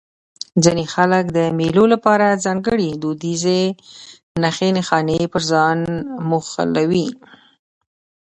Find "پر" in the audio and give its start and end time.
5.33-5.41